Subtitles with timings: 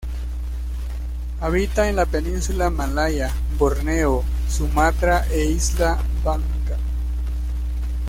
[1.41, 6.77] Habita en la península Malaya, Borneo, Sumatra e isla Bangka.